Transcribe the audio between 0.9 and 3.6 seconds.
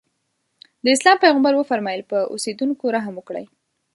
اسلام پیغمبر وفرمایل په اوسېدونکو رحم وکړئ.